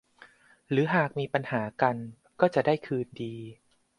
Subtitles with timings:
[0.69, 1.97] หรือหากมีปัญหากัน
[2.39, 3.35] ก็จะได้คืนดี